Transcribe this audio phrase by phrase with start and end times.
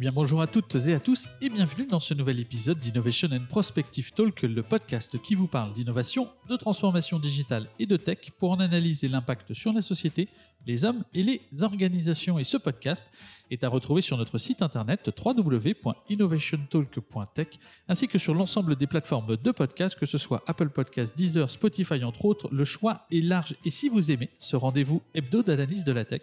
[0.00, 3.28] Eh bien bonjour à toutes et à tous et bienvenue dans ce nouvel épisode d'Innovation
[3.32, 8.30] and Prospective Talk, le podcast qui vous parle d'innovation, de transformation digitale et de tech
[8.38, 10.28] pour en analyser l'impact sur la société,
[10.66, 12.38] les hommes et les organisations.
[12.38, 13.06] Et ce podcast
[13.50, 17.48] est à retrouver sur notre site internet www.innovationtalk.tech
[17.86, 22.02] ainsi que sur l'ensemble des plateformes de podcast, que ce soit Apple Podcasts, Deezer, Spotify
[22.04, 22.48] entre autres.
[22.50, 26.22] Le choix est large et si vous aimez ce rendez-vous hebdo d'analyse de la tech,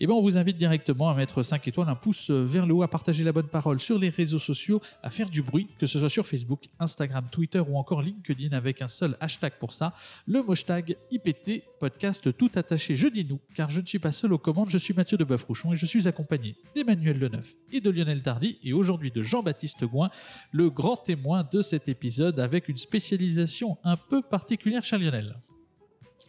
[0.00, 2.82] eh ben on vous invite directement à mettre 5 étoiles, un pouce vers le haut,
[2.82, 5.98] à partager la bonne parole sur les réseaux sociaux, à faire du bruit, que ce
[5.98, 9.92] soit sur Facebook, Instagram, Twitter ou encore LinkedIn avec un seul hashtag pour ça,
[10.26, 12.96] le hashtag IPT podcast tout attaché.
[12.96, 15.24] Je dis nous, car je ne suis pas seul aux commandes, je suis Mathieu de
[15.24, 19.84] Boeuf-Rouchon et je suis accompagné d'Emmanuel Leneuf et de Lionel Tardy et aujourd'hui de Jean-Baptiste
[19.84, 20.10] Gouin,
[20.52, 25.36] le grand témoin de cet épisode avec une spécialisation un peu particulière chez Lionel.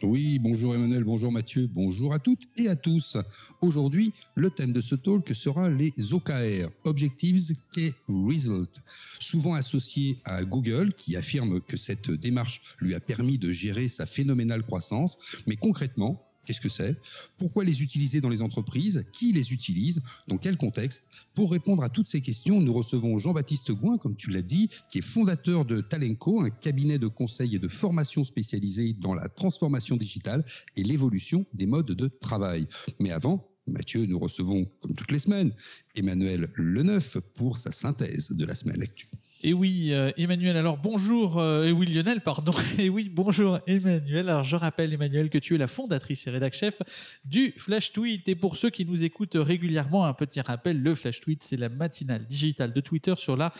[0.02, 3.18] Oui, bonjour Emmanuel, bonjour Mathieu, bonjour à toutes et à tous.
[3.60, 8.82] Aujourd'hui, le thème de ce talk sera les OKR, Objectives Key Result,
[9.18, 14.06] souvent associé à Google qui affirme que cette démarche lui a permis de gérer sa
[14.06, 16.96] phénoménale croissance, mais concrètement, Qu'est-ce que c'est?
[17.38, 19.04] Pourquoi les utiliser dans les entreprises?
[19.12, 20.00] Qui les utilise?
[20.26, 21.04] Dans quel contexte?
[21.34, 24.98] Pour répondre à toutes ces questions, nous recevons Jean-Baptiste Gouin, comme tu l'as dit, qui
[24.98, 29.96] est fondateur de Talenco, un cabinet de conseil et de formation spécialisé dans la transformation
[29.96, 30.44] digitale
[30.76, 32.66] et l'évolution des modes de travail.
[32.98, 35.52] Mais avant, Mathieu, nous recevons, comme toutes les semaines,
[35.94, 39.10] Emmanuel Leneuf pour sa synthèse de la semaine actuelle.
[39.42, 44.28] Et oui, euh, Emmanuel, alors bonjour, euh, et oui, Lionel, pardon, et oui, bonjour Emmanuel.
[44.28, 46.82] Alors je rappelle, Emmanuel, que tu es la fondatrice et rédac chef
[47.24, 48.28] du Flash Tweet.
[48.28, 51.70] Et pour ceux qui nous écoutent régulièrement, un petit rappel, le Flash Tweet, c'est la
[51.70, 53.50] matinale digitale de Twitter sur la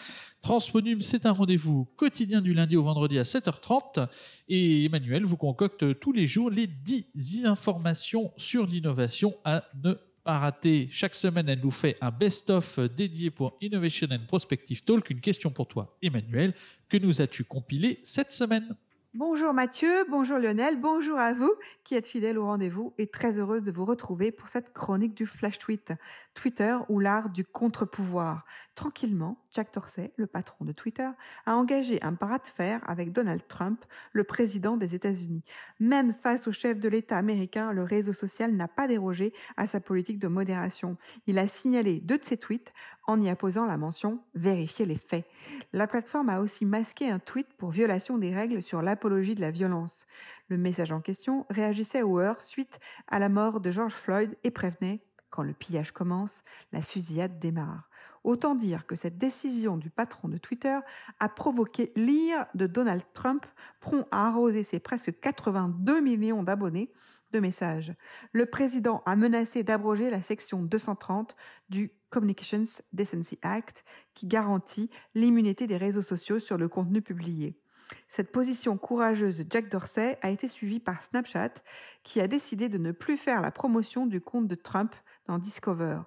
[0.43, 1.01] Transponum.
[1.01, 4.07] C'est un rendez-vous quotidien du lundi au vendredi à 7h30.
[4.49, 10.39] Et Emmanuel vous concocte tous les jours les 10 informations sur l'innovation à ne pas
[10.39, 10.89] rater.
[10.91, 15.11] Chaque semaine, elle nous fait un best-of dédié pour Innovation and Prospective Talk.
[15.11, 16.55] Une question pour toi, Emmanuel.
[16.89, 18.77] Que nous as-tu compilé cette semaine?
[19.13, 23.65] Bonjour Mathieu, bonjour Lionel, bonjour à vous qui êtes fidèles au rendez-vous et très heureuse
[23.65, 25.95] de vous retrouver pour cette chronique du Flash Tweet,
[26.33, 28.45] Twitter ou l'art du contre-pouvoir.
[28.77, 31.09] Tranquillement, Jack Dorsey, le patron de Twitter,
[31.47, 35.43] a engagé un bras de fer avec Donald Trump, le président des États-Unis.
[35.81, 39.81] Même face au chef de l'État américain, le réseau social n'a pas dérogé à sa
[39.81, 40.97] politique de modération.
[41.27, 42.73] Il a signalé deux de ses tweets
[43.07, 45.27] en y apposant la mention vérifier les faits.
[45.73, 49.51] La plateforme a aussi masqué un tweet pour violation des règles sur l'apologie de la
[49.51, 50.07] violence.
[50.49, 52.79] Le message en question réagissait au heure suite
[53.09, 55.01] à la mort de George Floyd et prévenait
[55.31, 57.90] quand le pillage commence, la fusillade démarre.
[58.23, 60.79] Autant dire que cette décision du patron de Twitter
[61.21, 63.47] a provoqué l'ire de Donald Trump,
[63.81, 66.93] prompt à arroser ses presque 82 millions d'abonnés
[67.33, 67.95] de messages.
[68.33, 71.35] Le président a menacé d'abroger la section 230
[71.71, 77.57] du Communications Decency Act qui garantit l'immunité des réseaux sociaux sur le contenu publié.
[78.09, 81.55] Cette position courageuse de Jack Dorsey a été suivie par Snapchat,
[82.03, 84.95] qui a décidé de ne plus faire la promotion du compte de Trump
[85.27, 86.01] dans Discover.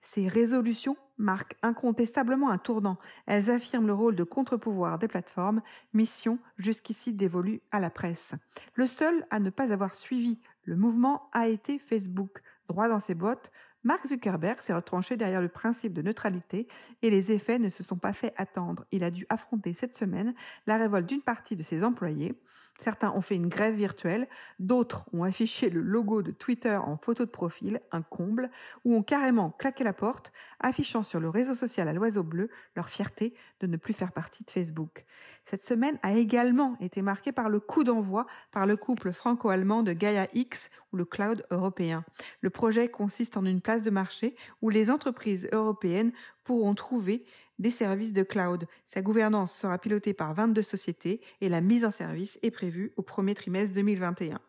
[0.00, 2.98] Ces résolutions marquent incontestablement un tournant.
[3.26, 5.62] Elles affirment le rôle de contre-pouvoir des plateformes,
[5.92, 8.34] mission jusqu'ici dévolue à la presse.
[8.74, 12.42] Le seul à ne pas avoir suivi le mouvement a été Facebook.
[12.68, 13.52] Droit dans ses bottes,
[13.86, 16.66] Mark Zuckerberg s'est retranché derrière le principe de neutralité
[17.02, 18.84] et les effets ne se sont pas fait attendre.
[18.90, 20.34] Il a dû affronter cette semaine
[20.66, 22.34] la révolte d'une partie de ses employés.
[22.80, 24.26] Certains ont fait une grève virtuelle,
[24.58, 28.50] d'autres ont affiché le logo de Twitter en photo de profil, un comble,
[28.84, 32.88] ou ont carrément claqué la porte, affichant sur le réseau social à l'oiseau bleu leur
[32.88, 35.06] fierté de ne plus faire partie de Facebook.
[35.44, 39.92] Cette semaine a également été marquée par le coup d'envoi par le couple franco-allemand de
[39.92, 42.04] Gaia X le cloud européen.
[42.40, 46.12] Le projet consiste en une place de marché où les entreprises européennes
[46.44, 47.24] pourront trouver
[47.58, 48.66] des services de cloud.
[48.86, 53.02] Sa gouvernance sera pilotée par 22 sociétés et la mise en service est prévue au
[53.02, 54.40] premier trimestre 2021.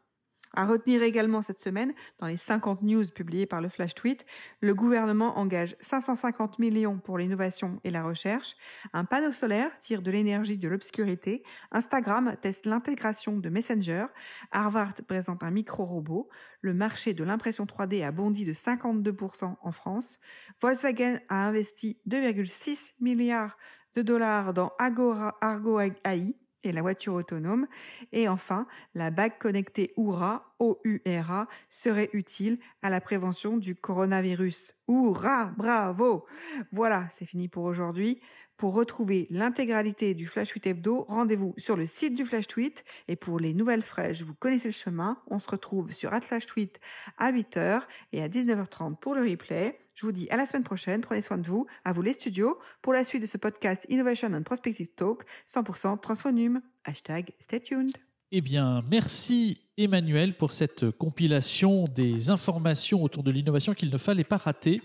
[0.54, 4.26] À retenir également cette semaine, dans les 50 news publiées par le Flash Tweet,
[4.62, 8.56] le gouvernement engage 550 millions pour l'innovation et la recherche,
[8.94, 14.08] un panneau solaire tire de l'énergie de l'obscurité, Instagram teste l'intégration de Messenger,
[14.52, 16.30] Harvard présente un micro-robot,
[16.62, 20.20] le marché de l'impression 3D a bondi de 52% en France,
[20.62, 23.58] Volkswagen a investi 2,6 milliards
[23.96, 26.36] de dollars dans Argo AI,
[26.72, 27.68] la voiture autonome.
[28.12, 34.74] Et enfin, la bague connectée Oura O-U-R-A, serait utile à la prévention du coronavirus.
[34.88, 36.26] Hourra, bravo
[36.72, 38.20] Voilà, c'est fini pour aujourd'hui.
[38.58, 42.84] Pour retrouver l'intégralité du Flash Tweet Hebdo, rendez-vous sur le site du Flash Tweet.
[43.08, 45.22] Et pour les nouvelles fraîches, vous connaissez le chemin.
[45.28, 46.80] On se retrouve sur Atlash Tweet
[47.20, 47.84] à 8h
[48.14, 49.78] et à 19h30 pour le replay.
[49.94, 51.02] Je vous dis à la semaine prochaine.
[51.02, 51.68] Prenez soin de vous.
[51.86, 56.00] À vous les studios pour la suite de ce podcast Innovation and Prospective Talk 100%
[56.00, 56.62] Transphonum.
[56.84, 57.92] Hashtag stay tuned.
[58.32, 64.24] Eh bien, merci Emmanuel pour cette compilation des informations autour de l'innovation qu'il ne fallait
[64.24, 64.82] pas rater.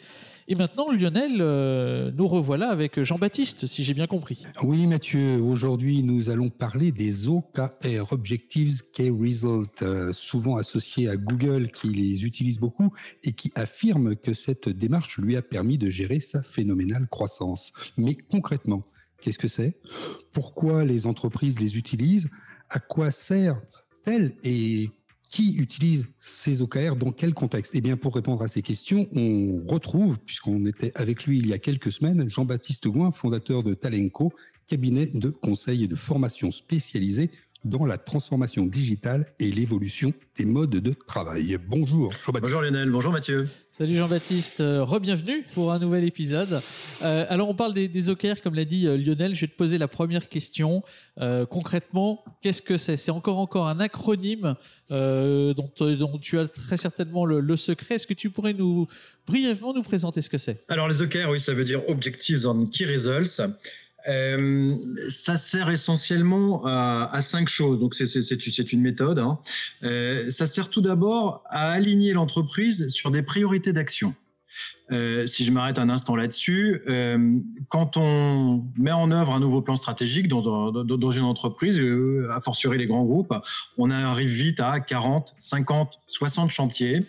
[0.49, 4.45] Et maintenant, Lionel, euh, nous revoilà avec Jean-Baptiste, si j'ai bien compris.
[4.63, 11.17] Oui, Mathieu, aujourd'hui, nous allons parler des OKR, Objectives Key Result, euh, souvent associés à
[11.17, 12.93] Google, qui les utilise beaucoup
[13.25, 17.73] et qui affirme que cette démarche lui a permis de gérer sa phénoménale croissance.
[17.97, 18.85] Mais concrètement,
[19.23, 19.81] qu'est-ce que c'est?
[20.33, 22.29] Pourquoi les entreprises les utilisent?
[22.69, 23.11] À quoi
[24.05, 24.91] sert-elle et
[25.31, 27.73] qui utilise ces OKR dans quel contexte?
[27.75, 31.53] Eh bien, pour répondre à ces questions, on retrouve, puisqu'on était avec lui il y
[31.53, 34.33] a quelques semaines, Jean-Baptiste Gouin, fondateur de Talenco,
[34.67, 37.31] cabinet de conseil et de formation spécialisé
[37.65, 41.57] dans la transformation digitale et l'évolution des modes de travail.
[41.69, 42.43] Bonjour Jean-Baptiste.
[42.43, 43.47] Bonjour Lionel, bonjour Mathieu.
[43.71, 46.61] Salut Jean-Baptiste, euh, re-bienvenue pour un nouvel épisode.
[47.03, 49.79] Euh, alors on parle des, OKR, comme l'a dit euh, Lionel, je vais te poser
[49.79, 50.83] la première question.
[51.51, 52.97] concrètement, qu'est-ce que c'est?
[52.97, 54.55] C'est encore encore un acronyme
[54.91, 57.97] dont, dont, tu as très certainement le, le secret.
[57.97, 58.87] Est-ce que tu pourrais nous
[59.27, 60.65] brièvement nous présenter ce que c'est?
[60.69, 63.41] Alors les OKR, oui, ça veut dire Objectives on Key Results.
[64.09, 64.77] Euh,
[65.09, 67.81] ça sert essentiellement à, cinq choses.
[67.81, 69.19] Donc c'est une méthode.
[69.19, 69.39] Hein.
[69.83, 74.15] Euh, ça sert tout d'abord à aligner l'entreprise sur des priorités d'action.
[74.91, 76.83] Euh, si je m'arrête un instant là-dessus,
[77.69, 81.81] quand on met en œuvre un nouveau plan stratégique dans, dans une entreprise,
[82.31, 83.33] a fortiori les grands groupes,
[83.79, 87.07] on arrive vite à 40, 50, 60 chantiers.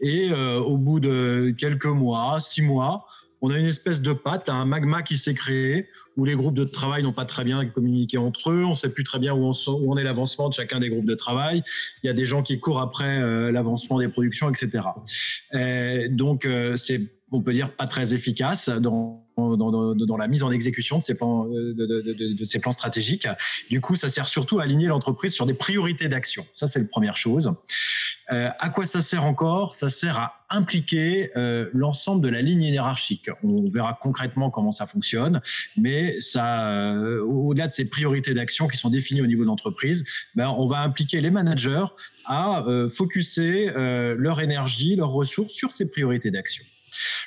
[0.00, 3.06] Et au bout de quelques mois, six mois,
[3.44, 6.64] on a une espèce de patte, un magma qui s'est créé, où les groupes de
[6.64, 9.52] travail n'ont pas très bien communiqué entre eux, on ne sait plus très bien où
[9.66, 11.62] on, est l'avancement de chacun des groupes de travail,
[12.02, 14.86] il y a des gens qui courent après euh, l'avancement des productions, etc.
[16.08, 17.02] donc, euh, c'est,
[17.34, 21.74] on peut dire, pas très efficace dans la mise en exécution de ces plans, euh,
[21.74, 23.26] de, ces plans stratégiques.
[23.68, 26.46] Du coup, ça sert surtout à aligner l'entreprise sur des priorités d'action.
[26.54, 27.52] Ça, c'est la première chose.
[28.32, 29.74] Euh, à quoi ça sert encore?
[29.74, 33.28] Ça sert à impliquer euh, l'ensemble de la ligne hiérarchique.
[33.42, 35.40] On verra concrètement comment ça fonctionne,
[35.76, 36.94] mais ça,
[37.26, 40.04] au-delà de ces priorités d'action qui sont définies au niveau de l'entreprise,
[40.34, 41.86] ben, on va impliquer les managers
[42.24, 46.64] à focuser leur énergie, leurs ressources sur ces priorités d'action.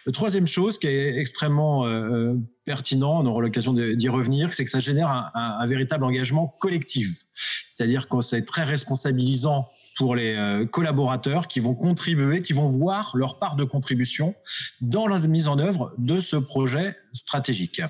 [0.06, 2.36] Le troisième chose qui est extrêmement euh, euh,
[2.66, 7.24] pertinent, on aura l'occasion d'y revenir, c'est que ça génère un, véritable engagement collectif.
[7.70, 9.68] C'est-à-dire que c'est très responsabilisant
[9.98, 14.36] pour les euh, collaborateurs qui vont contribuer, qui vont voir leur part de contribution
[14.80, 17.82] dans la mise en œuvre de ce projet stratégique.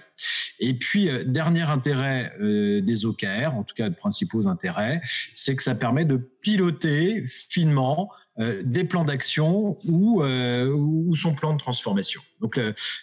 [0.60, 5.02] Et puis, dernier intérêt des OKR, en tout cas de principaux intérêts,
[5.36, 8.10] c'est que ça permet de piloter finement
[8.40, 12.22] euh, des plans d'action ou, euh, ou son plan de transformation.
[12.40, 12.60] Donc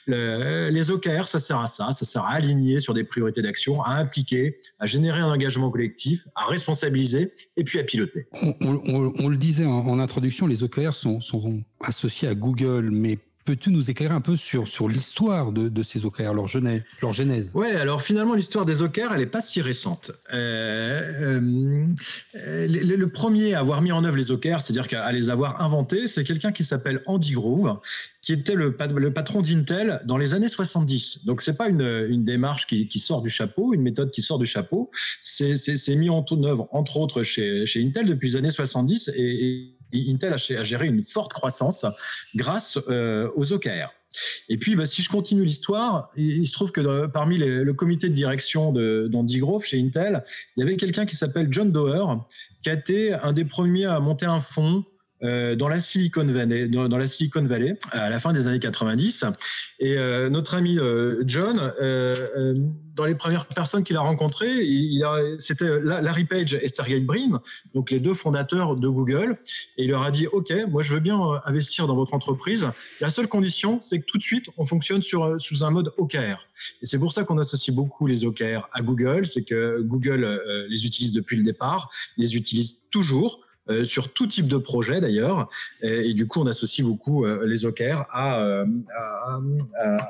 [0.06, 3.94] les OKR, ça sert à ça, ça sert à aligner sur des priorités d'action, à
[3.94, 8.28] impliquer, à générer un engagement collectif, à responsabiliser et puis à piloter.
[8.60, 13.90] On, le disait en, introduction, les OKR sont, sont associés à Google, mais Peux-tu nous
[13.90, 17.52] éclairer un peu sur, sur l'histoire de, ces OKR, leur genèse, leur genèse?
[17.54, 20.12] Oui, alors finalement, l'histoire des OKR, elle n'est pas si récente.
[20.32, 21.86] Euh,
[22.36, 26.08] euh, le, premier à avoir mis en œuvre les OKR, c'est-à-dire à les avoir inventés,
[26.08, 27.78] c'est quelqu'un qui s'appelle Andy Grove,
[28.22, 31.26] qui était le, le patron d'Intel dans les années 70.
[31.26, 34.38] Donc, c'est pas une, une démarche qui, qui, sort du chapeau, une méthode qui sort
[34.38, 34.90] du chapeau.
[35.20, 40.32] C'est mis en œuvre, entre autres, chez, chez Intel depuis les années 70 et Intel
[40.32, 41.86] a géré une forte croissance
[42.34, 43.92] grâce euh, aux OKR.
[44.48, 48.14] Et puis, bah, si je continue l'histoire, il, se trouve que parmi le comité de
[48.14, 50.22] direction d'Andy Grove chez Intel,
[50.56, 52.24] il y avait quelqu'un qui s'appelle John Doerr,
[52.62, 54.84] qui a été un des premiers à monter un fonds
[55.24, 59.24] euh, dans la Silicon Valley, dans, la Silicon Valley, à la fin des années 90.
[59.78, 61.72] Et euh, notre ami euh, John,
[62.94, 65.04] dans les premières personnes qu'il a rencontrées, il,
[65.38, 67.40] c'était Larry Page et Sergey Brin,
[67.74, 69.38] donc les deux fondateurs de Google.
[69.76, 72.68] Et il leur a dit OK, moi je veux bien investir dans votre entreprise.
[73.00, 76.46] La seule condition, c'est que tout de suite on fonctionne sur sous un mode OKR.
[76.82, 80.86] Et c'est pour ça qu'on associe beaucoup les OKR à Google, c'est que Google les
[80.86, 83.43] utilise depuis le départ, les utilise toujours
[83.84, 85.48] sur tout type de projet d'ailleurs.
[85.80, 88.64] Et, du coup, on associe beaucoup les OKR à,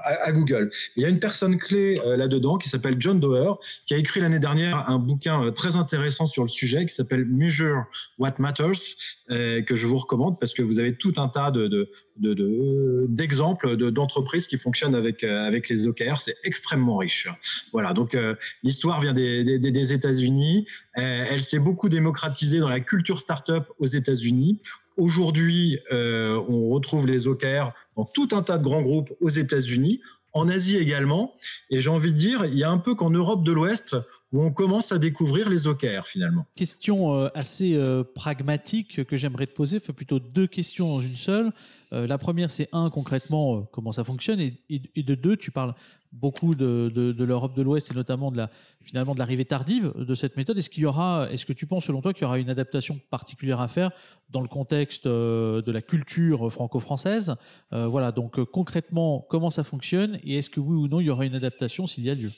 [0.04, 0.70] à, Google.
[0.96, 4.38] Il y a une personne clé là-dedans qui s'appelle John Doerr, qui a écrit l'année
[4.38, 7.84] dernière un bouquin très intéressant sur le sujet qui s'appelle Measure
[8.18, 8.96] What Matters,
[9.28, 14.46] que je vous recommande parce que vous avez tout un tas de, d'exemples de, d'entreprises
[14.46, 16.20] qui fonctionnent avec, avec les OKR.
[16.20, 17.28] C'est extrêmement riche.
[17.72, 18.16] Voilà, donc
[18.62, 20.66] l'histoire vient des, États-Unis.
[20.94, 24.60] elle s'est beaucoup démocratisée dans la culture startup aux États-Unis.
[24.96, 30.00] Aujourd'hui, euh, on retrouve les OKR dans tout un tas de grands groupes aux États-Unis,
[30.32, 31.34] en Asie également.
[31.70, 33.96] Et j'ai envie de dire, il y a un peu qu'en Europe de l'Ouest
[34.34, 36.46] où on commence à découvrir les OKR finalement.
[36.56, 41.16] Question euh, assez euh, pragmatique que j'aimerais te poser, enfin plutôt deux questions dans une
[41.16, 41.52] seule.
[41.92, 44.52] la première, c'est un, concrètement, comment ça fonctionne, et,
[44.96, 45.74] de deux, tu parles
[46.14, 48.50] beaucoup de, l'Europe de l'Ouest et notamment de la,
[48.82, 50.56] finalement de l'arrivée tardive de cette méthode.
[50.56, 53.00] Est-ce qu'il y aura, est-ce que tu penses selon toi qu'il y aura une adaptation
[53.10, 53.90] particulière à faire
[54.30, 57.34] dans le contexte euh, de la culture franco-française?
[57.72, 61.06] Euh, Voilà, donc euh, concrètement, comment ça fonctionne et est-ce que oui ou non il
[61.06, 62.30] y aura une adaptation s'il y a lieu?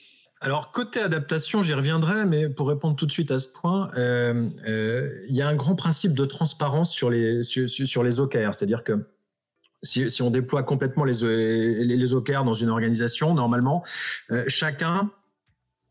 [0.42, 5.34] Alors, côté adaptation, j'y reviendrai, mais pour répondre tout de suite à ce point, il
[5.34, 8.52] y a un grand principe de transparence sur les, sur les OKR.
[8.52, 9.06] C'est-à-dire que
[9.82, 13.84] si, on déploie complètement les, les, OKR dans une organisation, normalement,
[14.30, 15.10] euh, chacun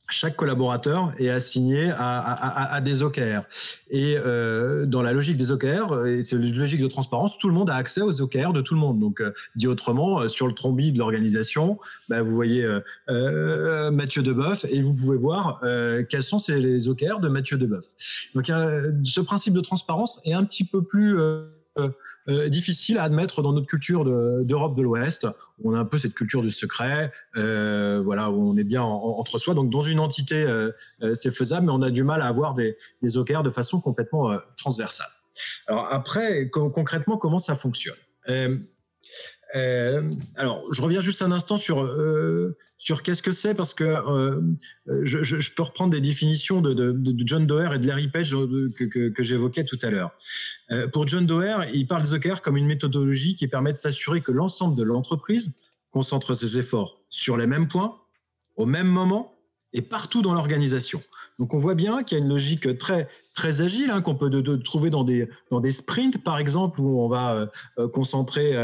[0.10, 3.42] chaque collaborateur est assigné à, des OKR.
[3.90, 7.54] Et euh, dans la logique des OKR, et c'est une logique de transparence, tout le
[7.54, 9.00] monde a accès aux OKR de tout le monde.
[9.00, 12.66] Donc, euh, dit autrement, sur le trombi de l'organisation, bah, vous voyez
[13.08, 15.62] Mathieu Deboeuf et vous pouvez voir
[16.10, 17.86] quels sont les OKR de Mathieu Deboeuf.
[18.34, 21.18] Donc, ce principe de transparence est un petit peu plus
[22.28, 24.04] euh, difficile à admettre dans notre culture
[24.44, 25.28] d'Europe de, l'Ouest,
[25.60, 28.82] où on a un peu cette culture du secret, euh, voilà, où on est bien
[28.82, 29.54] entre soi.
[29.54, 30.72] Donc dans une entité, euh,
[31.16, 34.38] c'est faisable, mais on a du mal à avoir des, des OKR de façon complètement
[34.58, 35.10] transversale.
[35.68, 37.96] Alors après, concrètement, comment ça fonctionne?
[39.56, 40.02] Euh,
[40.36, 44.42] alors, je reviens juste un instant sur, euh, sur qu'est-ce que c'est, parce que euh,
[45.04, 46.96] je, peux reprendre des définitions de,
[47.26, 48.36] John Doerr et de Larry Page
[48.76, 50.12] que, j'évoquais tout à l'heure.
[50.92, 54.32] pour John Doerr, il parle de OKR comme une méthodologie qui permet de s'assurer que
[54.32, 55.54] l'ensemble de l'entreprise
[55.92, 57.98] concentre ses efforts sur les mêmes points,
[58.58, 59.35] au même moment
[59.76, 61.02] et partout dans l'organisation.
[61.38, 64.32] Donc on voit bien qu'il y a une logique très très agile hein, qu'on peut
[64.64, 67.46] trouver dans des dans des sprints par exemple où on va euh,
[67.80, 68.56] euh, concentrer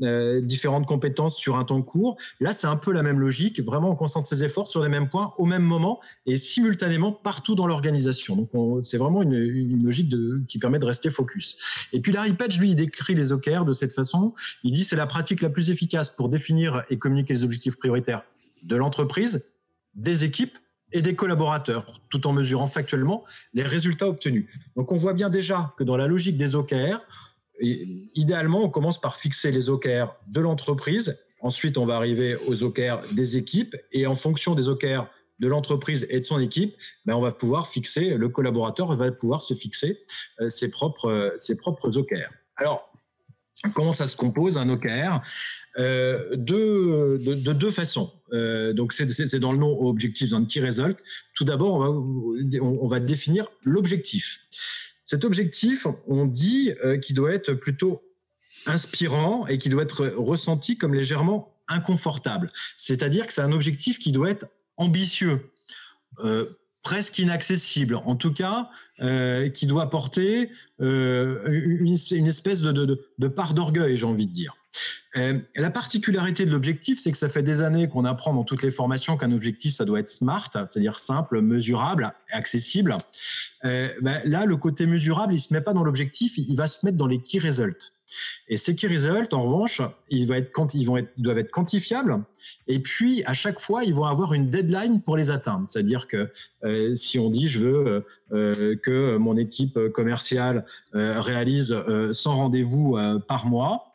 [0.00, 2.16] euh, différentes compétences sur un temps court.
[2.38, 3.60] Là c'est un peu la même logique.
[3.60, 7.56] Vraiment on concentre ses efforts sur les mêmes points au même moment et simultanément partout
[7.56, 8.36] dans l'organisation.
[8.36, 10.14] Donc c'est vraiment une, une logique
[10.46, 11.56] qui permet de rester focus.
[11.92, 14.34] Et puis Larry Page lui il décrit les OKR de cette façon.
[14.62, 18.22] Il dit c'est la pratique la plus efficace pour définir et communiquer les objectifs prioritaires
[18.62, 19.42] de l'entreprise
[19.94, 20.56] des équipes
[20.92, 24.48] et des collaborateurs, tout en mesurant factuellement les résultats obtenus.
[24.76, 27.00] Donc on voit bien déjà que dans la logique des OKR,
[27.60, 33.14] idéalement, on commence par fixer les OKR de l'entreprise, ensuite on va arriver aux OKR
[33.14, 35.06] des équipes, et en fonction des OKR
[35.38, 39.40] de l'entreprise et de son équipe, ben on va pouvoir fixer, le collaborateur va pouvoir
[39.40, 40.00] se fixer
[40.40, 42.30] euh, ses, propres, ses propres OKR.
[42.56, 42.89] Alors,
[43.74, 45.20] comment ça se compose un OKR
[45.78, 48.12] euh, de, de, deux façons.
[48.32, 50.98] Euh, donc, c'est dans le nom Objectives and Key Result.
[51.34, 54.40] Tout d'abord, on va, définir l'objectif.
[55.04, 58.02] Cet objectif, on dit euh, qu'il doit être plutôt
[58.66, 62.50] inspirant et qui doit être ressenti comme légèrement inconfortable.
[62.76, 65.50] C'est-à-dire que c'est un objectif qui doit être ambitieux,
[66.82, 68.70] presque inaccessible, en tout cas,
[69.54, 74.54] qui doit porter une, espèce de part d'orgueil, j'ai envie de dire.
[75.16, 78.62] Euh, la particularité de l'objectif, c'est que ça fait des années qu'on apprend dans toutes
[78.62, 82.96] les formations qu'un objectif, ça doit être smart, c'est-à-dire simple, mesurable, accessible.
[83.64, 86.84] Euh, ben, là, le côté mesurable, il se met pas dans l'objectif, il va se
[86.86, 87.92] mettre dans les key results.
[88.48, 90.52] Et ces key results, en revanche, ils, être,
[91.18, 92.22] doivent être quantifiables.
[92.66, 95.68] Et puis, à chaque fois, ils vont avoir une deadline pour les atteindre.
[95.68, 96.30] C'est-à-dire que
[96.64, 101.74] euh, si on dit, je veux que mon équipe commerciale réalise
[102.12, 103.90] 100 rendez-vous par mois,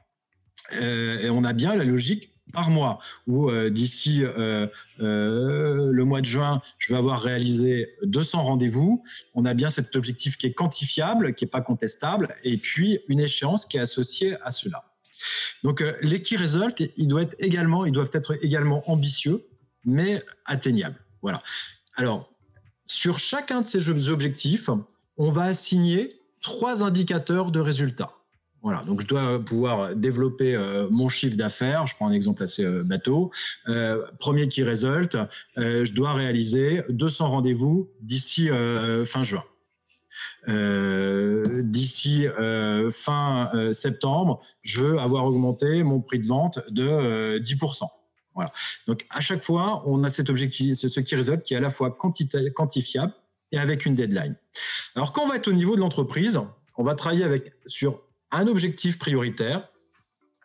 [0.73, 6.25] euh, on a bien la logique par mois, où euh, d'ici euh, le mois de
[6.25, 9.03] juin, je vais avoir réalisé 200 rendez-vous.
[9.35, 13.19] On a bien cet objectif qui est quantifiable, qui n'est pas contestable, et puis une
[13.19, 14.85] échéance qui est associée à cela.
[15.63, 19.45] Donc les key results, ils doivent être également, ils doivent être également ambitieux,
[19.85, 20.99] mais atteignables.
[21.21, 21.41] Voilà.
[21.95, 22.31] Alors,
[22.85, 24.69] sur chacun de ces objectifs,
[25.17, 26.09] on va assigner
[26.41, 28.14] trois indicateurs de résultats.
[28.65, 31.85] Voilà, donc je dois pouvoir développer euh, mon chiffre d'affaires.
[31.85, 33.29] Je prends un exemple assez euh, bateau.
[33.67, 35.15] Euh, premier qui résulte,
[35.55, 38.49] je dois réaliser 200 rendez-vous d'ici
[39.05, 39.43] fin juin.
[40.47, 42.25] d'ici
[42.91, 47.83] fin septembre, je veux avoir augmenté mon prix de vente de 10%.
[48.33, 48.51] Voilà.
[48.87, 51.61] Donc à chaque fois, on a cet objectif, c'est ce qui résulte, qui est à
[51.61, 53.13] la fois quantifiable
[53.51, 54.35] et avec une deadline.
[54.95, 56.39] Alors quand on va être au niveau de l'entreprise,
[56.77, 58.01] on va travailler avec sur
[58.35, 59.69] un objectif prioritaire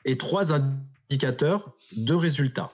[0.04, 2.72] et trois indicateurs de résultats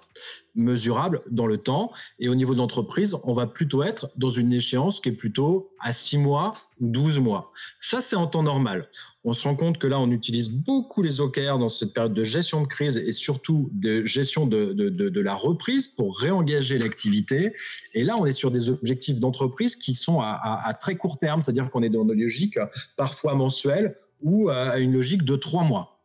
[0.54, 1.92] mesurables dans le temps.
[2.18, 5.70] Et au niveau de l'entreprise, on va plutôt être dans une échéance qui est plutôt
[5.80, 7.52] à 6 mois ou 12 mois.
[7.80, 8.88] Ça, c'est en temps normal.
[9.24, 12.24] On se rend compte que là, on utilise beaucoup les OKR dans cette période de
[12.24, 17.54] gestion de crise et surtout de gestion de, de, la reprise pour réengager l'activité.
[17.92, 21.42] Et là, on est sur des objectifs d'entreprise qui sont à, à, très court terme,
[21.42, 22.58] c'est-à-dire qu'on est dans une logique
[22.96, 26.00] parfois mensuelle ou à une logique de trois mois.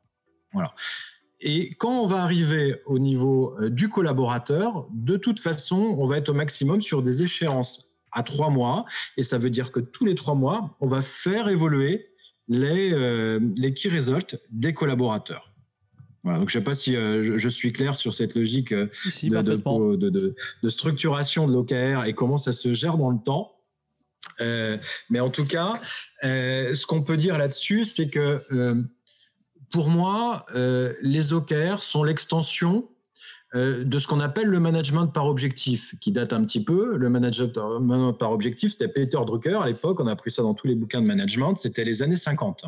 [0.53, 0.74] Voilà.
[1.41, 6.18] Et quand on va arriver au niveau euh, du collaborateur, de toute façon, on va
[6.18, 8.86] être au maximum sur des échéances à trois mois.
[9.18, 12.10] Et ça veut dire que tous les trois mois, on va faire évoluer
[12.48, 15.51] les, euh, les key results des collaborateurs.
[16.24, 18.89] Voilà, donc je ne sais pas si euh, je, suis clair sur cette logique de,
[19.96, 23.56] de, de, structuration de l'OKR et comment ça se gère dans le temps.
[24.40, 25.74] Mais en tout cas,
[26.22, 28.44] ce qu'on peut dire là-dessus, c'est que
[29.72, 32.90] pour moi, euh, les OKR sont l'extension
[33.53, 36.96] euh, de ce qu'on appelle le management par objectif, qui date un petit peu.
[36.96, 40.67] Le management par objectif, c'était Peter Drucker à l'époque, on a pris ça dans tous
[40.67, 42.63] les bouquins de management, c'était les années 50.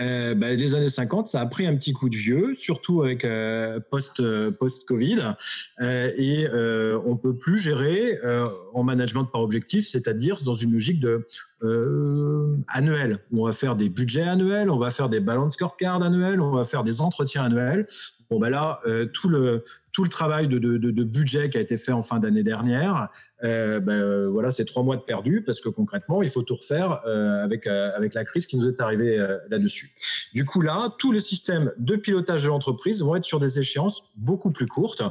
[0.00, 3.24] Euh, bah, les années 50, ça a pris un petit coup de vieux, surtout avec
[3.24, 4.20] euh, post,
[4.58, 5.34] post-Covid,
[5.80, 6.46] et
[7.06, 8.18] on peut plus gérer
[8.74, 11.26] en management par objectif, c'est-à-dire dans une logique de
[12.68, 13.18] annuel.
[13.32, 16.64] On va faire des budgets annuels, on va faire des balance scorecards annuels, on va
[16.64, 17.86] faire des entretiens annuels.
[18.30, 18.80] Bon, ben là,
[19.12, 22.44] tout le tout le travail de, de, budget qui a été fait en fin d'année
[22.44, 23.08] dernière,
[23.44, 26.56] euh, ben, euh, voilà, c'est trois mois de perdu parce que concrètement, il faut tout
[26.56, 29.18] refaire euh, avec, avec la crise qui nous est arrivée
[29.48, 29.92] là-dessus.
[30.34, 34.02] Du coup, là, tous les systèmes de pilotage de l'entreprise vont être sur des échéances
[34.16, 35.02] beaucoup plus courtes.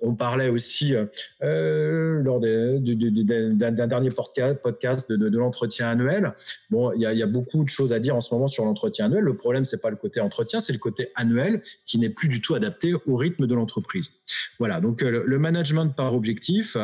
[0.00, 0.94] On parlait aussi
[1.40, 6.34] lors d'un dernier podcast de, l'entretien annuel.
[6.70, 8.64] Bon, il y, a, y, a beaucoup de choses à dire en ce moment sur
[8.64, 9.24] l'entretien annuel.
[9.24, 12.40] Le problème, c'est pas le côté entretien, c'est le côté annuel qui n'est plus du
[12.40, 14.12] tout adapté au rythme de l'entreprise.
[14.58, 16.76] Voilà, donc euh, le, management par objectif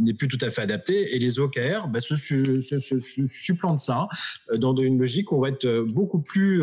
[0.00, 2.14] n'est plus tout à fait adapté et les OKR bah, se,
[3.28, 4.08] supplantent ça
[4.52, 6.62] euh, dans une logique où on va être beaucoup plus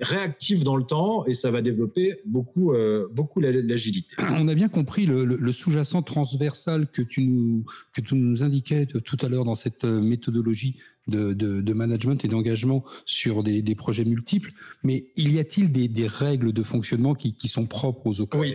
[0.00, 2.72] réactif dans le temps et ça va développer beaucoup,
[3.12, 4.14] beaucoup l'agilité.
[4.30, 9.18] On a bien compris le, sous-jacent transversal que tu nous, que tu nous indiquais tout
[9.20, 10.76] à l'heure dans cette méthodologie
[11.08, 16.62] de, management et d'engagement sur des, projets multiples, mais il y a-t-il des, règles de
[16.62, 18.54] fonctionnement qui, sont propres aux OKR Oui.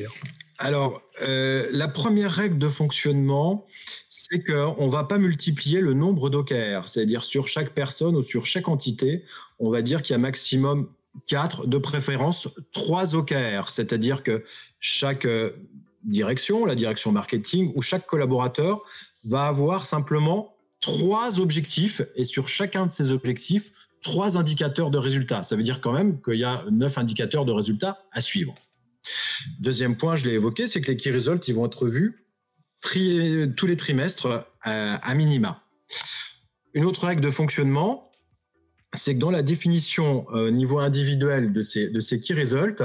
[0.62, 3.66] Alors, euh, la première règle de fonctionnement,
[4.10, 8.46] c'est qu'on ne va pas multiplier le nombre d'OKR, c'est-à-dire sur chaque personne ou sur
[8.46, 9.24] chaque entité,
[9.60, 10.90] on va dire qu'il y a maximum
[11.28, 14.44] 4, de préférence 3 OKR, c'est-à-dire que
[14.82, 15.52] chaque euh,
[16.04, 18.82] direction, la direction marketing ou chaque collaborateur
[19.24, 25.42] va avoir simplement trois objectifs et sur chacun de ces objectifs, trois indicateurs de résultats.
[25.42, 28.56] Ça veut dire quand même qu'il y a neuf indicateurs de résultats à suivre.
[29.60, 32.26] Deuxième point, je l'ai évoqué, c'est que les key results, ils vont être vus
[32.82, 35.64] tous les trimestres euh, à minima.
[36.74, 38.12] Une autre règle de fonctionnement,
[38.94, 42.84] c'est que dans la définition euh, niveau individuel de ces, de ces key results,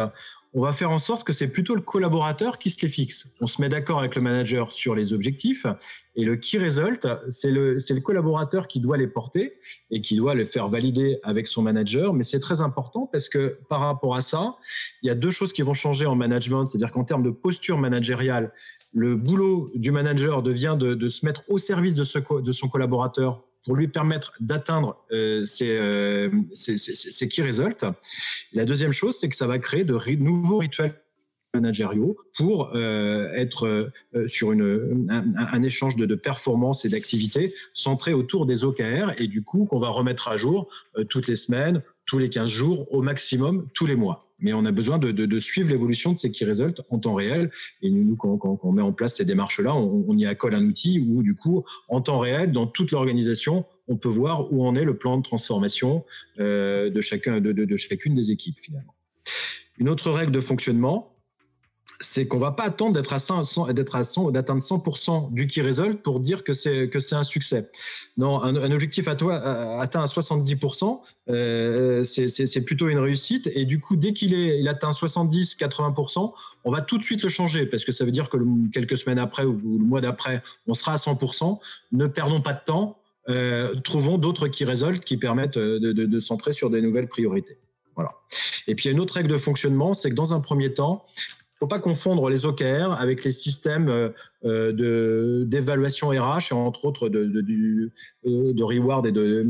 [0.55, 3.29] on va faire en sorte que c'est plutôt le collaborateur qui se les fixe.
[3.41, 5.67] On se met d'accord avec le manager sur les objectifs
[6.15, 9.55] et le key result, c'est le, collaborateur qui doit les porter
[9.91, 12.15] et qui doit les faire valider avec son manager.
[12.15, 14.55] Mais c'est très important parce que par rapport à ça,
[15.03, 16.67] il y a deux choses qui vont changer en management.
[16.67, 18.53] C'est-à-dire qu'en termes de posture managériale,
[18.93, 23.43] le boulot du manager devient de, se mettre au service de, ce, de son collaborateur
[23.65, 26.31] pour lui permettre d'atteindre euh, euh,
[27.31, 27.85] key results.
[28.53, 31.01] La deuxième chose, c'est que ça va créer de nouveaux rituels
[31.55, 33.91] managériaux pour euh, être
[34.27, 39.43] sur une, un, échange de, de performances et d'activités centré autour des OKR et du
[39.43, 40.69] coup qu'on va remettre à jour
[41.09, 44.73] toutes les semaines, tous les 15 jours, au maximum tous les mois mais on a
[44.73, 47.51] besoin de, suivre l'évolution de ces key results en temps réel.
[47.81, 51.23] Et nous, quand, on met en place ces démarches-là, on, y accole un outil où,
[51.23, 54.99] du coup, en temps réel, dans toute l'organisation, on peut voir où en est le
[54.99, 56.05] plan de transformation
[56.41, 58.95] euh, de chacune des équipes, finalement.
[59.79, 61.14] Une autre règle de fonctionnement,
[62.01, 65.63] c'est qu'on va pas attendre d'être à 100, d'être à 100, d'atteindre 100% du key
[65.63, 67.71] result pour dire que c'est que c'est un succès.
[68.17, 69.37] Non, un, objectif à toi
[69.81, 73.51] atteint à 70%, euh, c'est plutôt une réussite.
[73.55, 76.33] Et du coup, dès qu'il est, il atteint 70-80%,
[76.65, 78.39] on va tout de suite le changer parce que ça veut dire que
[78.73, 81.59] quelques semaines après ou, le mois d'après, on sera à 100%.
[81.93, 82.99] Ne perdons pas de temps.
[83.85, 87.59] trouvons d'autres key results qui permettent de, de centrer sur des nouvelles priorités.
[87.97, 88.13] Voilà.
[88.67, 90.75] Et puis il y a une autre règle de fonctionnement, c'est que dans un premier
[90.75, 91.05] temps,
[91.59, 97.09] faut pas confondre les OKR avec les systèmes euh, de d'évaluation RH et entre autres
[97.09, 97.91] de, de,
[98.27, 99.43] euh, de reward et de,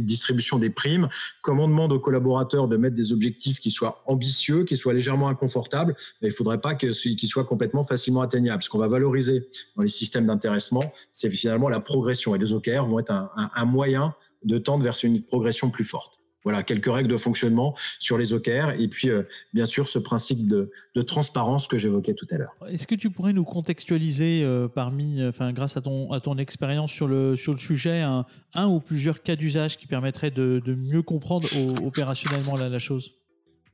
[0.00, 1.08] distribution des primes.
[1.42, 5.28] Comme on demande aux collaborateurs de mettre des objectifs qui soient ambitieux, qui soient légèrement
[5.28, 8.62] inconfortables, mais il faudrait pas qu'ils soient complètement facilement atteignables.
[8.62, 12.34] Ce qu'on va valoriser dans les systèmes d'intéressement, c'est finalement la progression.
[12.34, 16.21] Et les OKR vont être un moyen de tendre vers une progression plus forte.
[16.44, 19.22] Voilà, quelques règles de fonctionnement sur les OKR et puis euh,
[19.54, 20.70] bien sûr ce principe de,
[21.06, 22.54] transparence que j'évoquais tout à l'heure.
[22.68, 27.08] Est-ce que tu pourrais nous contextualiser euh, parmi, euh, enfin grâce à ton, expérience sur
[27.08, 31.48] le sujet, un, ou plusieurs cas d'usage qui permettraient de, mieux comprendre
[31.84, 33.12] opérationnellement la chose?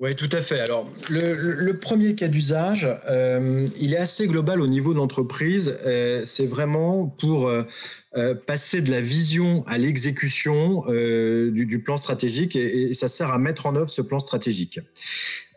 [0.01, 0.61] Oui, tout à fait.
[0.61, 5.77] Alors, le, premier cas d'usage, euh, il est assez global au niveau de l'entreprise.
[5.85, 7.65] Euh, c'est vraiment pour euh,
[8.47, 13.67] passer de la vision à l'exécution du, plan stratégique et, et, ça sert à mettre
[13.67, 14.79] en œuvre ce plan stratégique.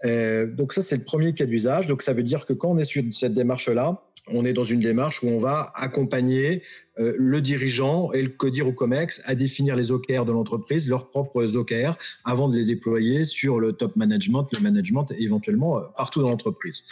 [0.04, 1.86] donc ça, c'est le premier cas d'usage.
[1.86, 4.80] Donc ça veut dire que quand on est sur cette démarche-là, on est dans une
[4.80, 6.64] démarche où on va accompagner
[7.00, 11.10] euh, le dirigeant et le CODIR ou COMEX à définir les OKR de l'entreprise, leurs
[11.10, 16.22] propres OKR, avant de les déployer sur le top management, le management éventuellement euh, partout
[16.22, 16.84] dans l'entreprise.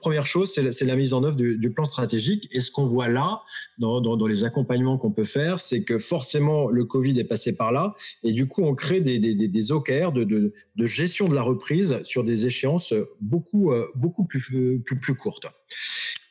[0.00, 2.48] Première chose, c'est la mise en œuvre du, plan stratégique.
[2.52, 3.42] Et ce qu'on voit là,
[3.78, 7.94] dans, les accompagnements qu'on peut faire, c'est que forcément, le Covid est passé par là.
[8.22, 12.24] Et du coup, on crée des, des, OKR de, de, gestion de la reprise sur
[12.24, 14.42] des échéances beaucoup, euh, beaucoup plus,
[14.84, 15.46] plus, plus courtes.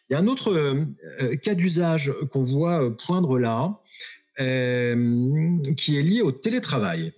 [0.10, 0.86] Il y a un autre euh,
[1.22, 3.80] euh, cas d'usage qu'on voit euh, poindre là,
[4.38, 7.12] qui est lié au télétravail.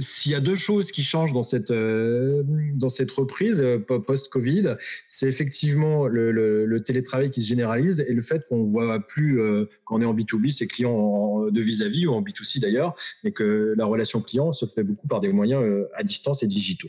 [0.00, 4.76] S'il y a deux choses qui changent dans cette, dans cette reprise post-Covid,
[5.08, 9.38] c'est effectivement le, télétravail qui se généralise et le fait qu'on ne voit plus,
[9.84, 13.74] quand on est en B2B, ses clients de vis-à-vis ou en B2C d'ailleurs, mais que
[13.76, 15.62] la relation client se fait beaucoup par des moyens
[15.94, 16.88] à distance et digitaux.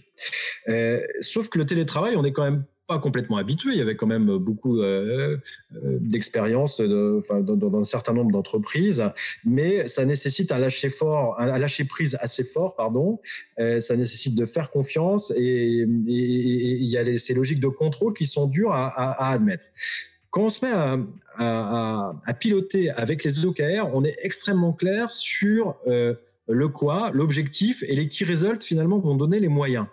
[1.20, 3.70] sauf que le télétravail, on est quand même pas complètement habitué.
[3.74, 5.38] Il y avait quand même beaucoup euh,
[5.76, 9.04] euh, d'expérience dans, un certain nombre d'entreprises,
[9.46, 13.20] mais ça nécessite un lâcher fort, un, lâcher prise assez fort, pardon.
[13.60, 18.26] Euh, ça nécessite de faire confiance et, il y a ces logiques de contrôle qui
[18.26, 19.64] sont dures à, admettre.
[20.32, 20.72] Quand on se met
[21.38, 28.08] à, piloter avec les OKR, on est extrêmement clair sur le quoi, l'objectif et les
[28.08, 29.86] key results finalement vont donner les moyens.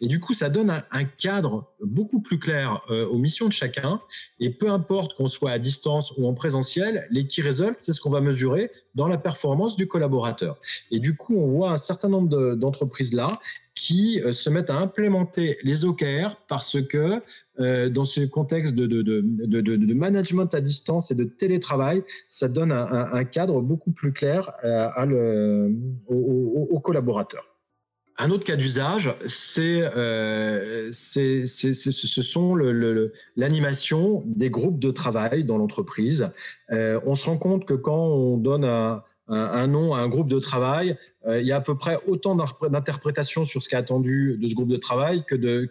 [0.00, 4.00] Et du coup, ça donne un, cadre beaucoup plus clair euh, aux missions de chacun.
[4.38, 8.00] Et peu importe qu'on soit à distance ou en présentiel, les key results, c'est ce
[8.00, 10.60] qu'on va mesurer dans la performance du collaborateur.
[10.90, 13.40] Et du coup, on voit un certain nombre d'entreprises là
[13.74, 17.22] qui euh, se mettent à implémenter les OKR parce que
[17.60, 23.60] euh, dans ce contexte de, management à distance et de télétravail, ça donne un, cadre
[23.60, 24.52] beaucoup plus clair
[26.08, 27.49] aux collaborateurs.
[28.22, 32.54] Un autre cas d'usage, c'est, euh, ce sont
[33.34, 36.28] l'animation des groupes de travail dans l'entreprise.
[36.70, 40.28] Euh, on se rend compte que quand on donne un, un, nom à un groupe
[40.28, 43.78] de travail, euh, il y a à peu près autant d'interprétations sur ce qui est
[43.78, 45.68] attendu de ce groupe de travail que de,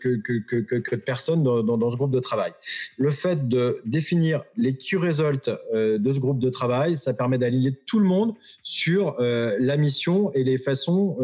[0.97, 2.53] personnes dans, ce groupe de travail.
[2.97, 7.37] Le fait de définir les key results euh, de ce groupe de travail, ça permet
[7.37, 11.17] d'aligner tout le monde sur euh, la mission et les façons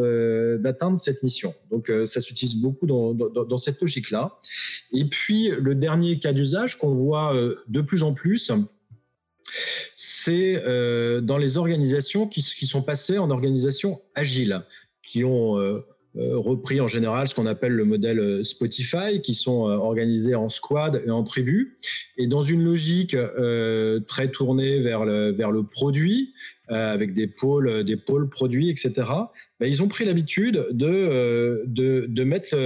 [0.60, 1.54] d'atteindre cette mission.
[1.70, 4.38] Donc ça s'utilise beaucoup dans cette logique-là.
[4.92, 7.34] Et puis le dernier cas d'usage qu'on voit
[7.68, 8.52] de plus en plus,
[9.96, 14.64] c'est euh, dans les organisations qui, sont passées en organisations agiles,
[15.02, 15.86] qui ont euh,
[16.18, 21.12] repris en général ce qu'on appelle le modèle Spotify, qui sont organisés en squad et
[21.12, 21.78] en tribu,
[22.18, 23.18] et dans une logique
[24.08, 26.34] très tournée vers le, vers le produit,
[26.72, 28.92] euh, avec des pôles, euh, des pôles produits, etc.
[29.60, 32.58] Ben, ils ont pris l'habitude de, euh, de, de, mettre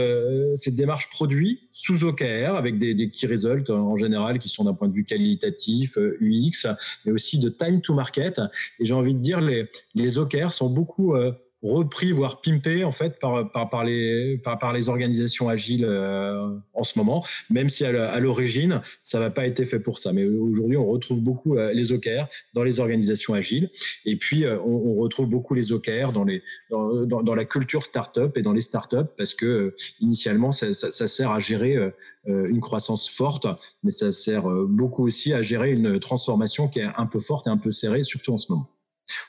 [0.55, 4.73] cette démarche produit sous OKR avec des, des key results en général qui sont d'un
[4.73, 6.65] point de vue qualitatif, UX,
[7.05, 8.39] mais aussi de time to market.
[8.79, 11.13] Et j'ai envie de dire, les, les OKR sont beaucoup
[11.61, 16.55] repris, voire pimpé en fait par, par, par, les, par, par les organisations agiles euh,
[16.73, 20.13] en ce moment, même si à l'origine, ça n'a pas été fait pour ça.
[20.13, 23.69] Mais aujourd'hui, on retrouve beaucoup euh, les OKR dans les organisations agiles.
[24.05, 28.35] Et puis, euh, on, retrouve beaucoup les OKR dans, les, dans, dans, la culture startup
[28.35, 31.77] et dans les startups parce que initialement, ça, ça, ça, sert à gérer
[32.25, 33.47] une croissance forte,
[33.83, 37.49] mais ça sert beaucoup aussi à gérer une transformation qui est un peu forte et
[37.49, 38.69] un peu serrée, surtout en ce moment.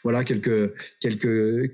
[0.03, 0.73] Voilà quelques,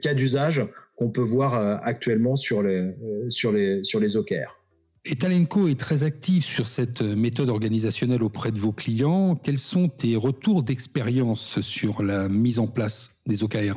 [0.01, 0.67] cas d'usage
[0.97, 4.61] qu'on peut voir euh, actuellement sur les, euh, sur les, sur les OKR.
[5.05, 9.37] Et Talenco est très actif sur cette méthode organisationnelle auprès de vos clients.
[9.37, 13.77] Quels sont tes retours d'expérience sur la mise en place des OKR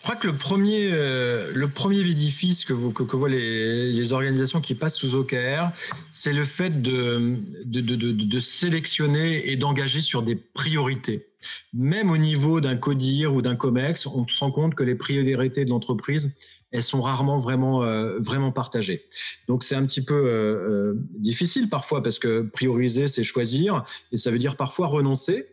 [0.00, 4.12] je crois que le premier, euh, le premier édifice que, vous, que, voient les, les,
[4.12, 5.72] organisations qui passent sous OKR,
[6.10, 7.36] c'est le fait de,
[7.66, 11.26] de, de, de sélectionner et d'engager sur des priorités.
[11.74, 15.66] Même au niveau d'un CODIR ou d'un COMEX, on se rend compte que les priorités
[15.66, 16.32] de l'entreprise,
[16.72, 19.04] elles sont rarement vraiment, euh, vraiment partagées.
[19.48, 24.30] Donc c'est un petit peu euh, difficile parfois parce que prioriser, c'est choisir et ça
[24.30, 25.46] veut dire parfois renoncer.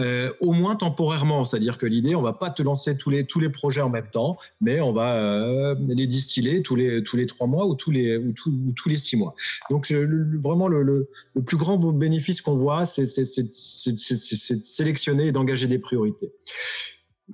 [0.00, 1.44] Euh, au moins temporairement.
[1.44, 4.08] C'est-à-dire que l'idée, on va pas te lancer tous les, tous les projets en même
[4.10, 7.92] temps, mais on va euh, les distiller tous les, tous les trois mois ou tous
[7.92, 9.36] les, ou, tous les six mois.
[9.70, 11.08] Donc, vraiment, le, le,
[11.46, 16.32] plus grand bénéfice qu'on voit, c'est de sélectionner et d'engager des priorités.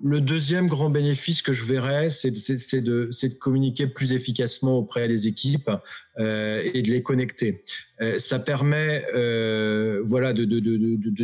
[0.01, 5.69] Le deuxième grand bénéfice que je verrais, c'est de, communiquer plus efficacement auprès des équipes
[6.21, 7.65] euh, et de les connecter.
[8.01, 10.45] Euh, ça permet euh, voilà, de,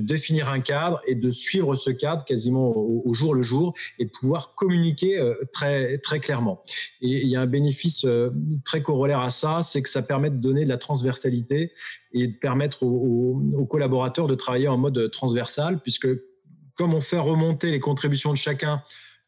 [0.01, 4.11] définir un cadre et de suivre ce cadre quasiment au, jour le jour et de
[4.11, 6.61] pouvoir communiquer très, très clairement.
[7.01, 8.05] Et il y a un bénéfice
[8.65, 11.73] très corollaire à ça, c'est que ça permet de donner de la transversalité
[12.13, 16.09] et de permettre aux, aux collaborateurs de travailler en mode transversal, puisque
[16.77, 18.83] comme on fait remonter les contributions de chacun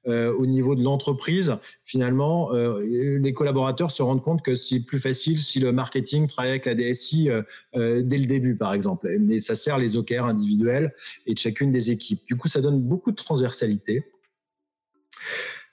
[0.06, 2.80] euh, au niveau de l'entreprise, finalement, euh,
[3.20, 6.74] les collaborateurs se rendent compte que c'est plus facile si le marketing travaille avec la
[6.74, 9.10] DSI euh, dès le début, par exemple.
[9.18, 10.94] Mais ça sert les OKR individuels
[11.26, 12.24] et de chacune des équipes.
[12.26, 14.04] Du coup, ça donne beaucoup de transversalité.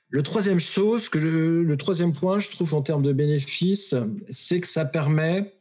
[0.09, 3.95] Le troisième chose, que le troisième point, je trouve en termes de bénéfices,
[4.29, 5.53] c'est que ça permet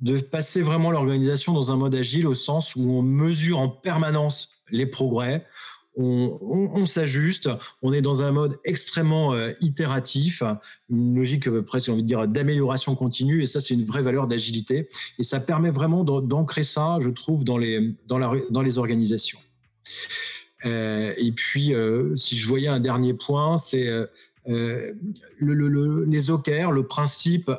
[0.00, 4.57] de passer vraiment l'organisation dans un mode agile au sens où on mesure en permanence
[4.70, 5.46] les progrès,
[6.00, 7.48] on, s'ajuste,
[7.82, 10.42] on est dans un mode extrêmement euh, itératif,
[10.90, 14.28] une logique euh, presque, envie de dire, d'amélioration continue, et ça, c'est une vraie valeur
[14.28, 19.40] d'agilité, et ça permet vraiment d'ancrer ça, je trouve, dans les, organisations.
[20.64, 21.72] Euh, et puis,
[22.16, 23.88] si je voyais un dernier point, c'est
[24.46, 27.50] le, les OKR, le principe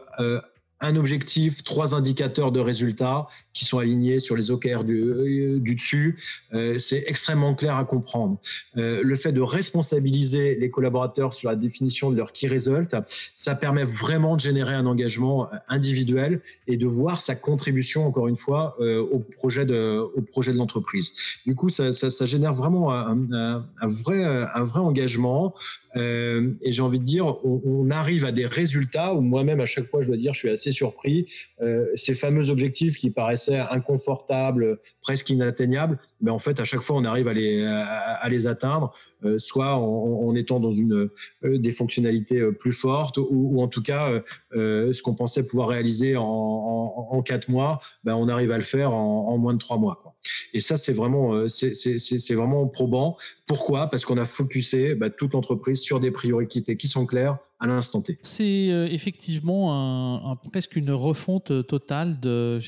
[0.82, 3.28] un objectif, trois indicateurs de résultats
[3.60, 6.17] qui sont alignés sur les OKR du, euh, dessus.
[6.54, 8.39] Euh, c'est extrêmement clair à comprendre.
[8.78, 12.95] Euh, le fait de responsabiliser les collaborateurs sur la définition de leur key result,
[13.36, 18.38] ça permet vraiment de générer un engagement individuel et de voir sa contribution, encore une
[18.38, 21.12] fois, au projet de, au projet de l'entreprise.
[21.45, 25.54] Du coup, ça, ça, génère vraiment un, vrai, un vrai engagement.
[25.95, 30.02] Et j'ai envie de dire, on, arrive à des résultats où moi-même, à chaque fois,
[30.02, 31.28] je dois dire, je suis assez surpris.
[31.95, 33.10] Ces fameux objectifs qui
[33.50, 38.94] paraissaient inconfortables, presque inatteignables, mais en fait, à chaque fois, on arrive à les, atteindre,
[39.24, 41.10] euh, soit en, étant dans une,
[41.44, 46.16] euh, des fonctionnalités euh, plus fortes, ou, en tout cas, ce qu'on pensait pouvoir réaliser
[46.18, 50.00] en, quatre mois, ben, on arrive à le faire en, moins de trois mois.
[50.54, 53.18] Et ça, c'est vraiment, c'est vraiment probant.
[53.48, 53.88] Pourquoi?
[53.88, 58.02] Parce qu'on a focusé bah, toute l'entreprise sur des priorités qui sont claires à l'instant
[58.02, 58.17] T.
[58.24, 62.60] C'est euh, effectivement un, presque une refonte totale de,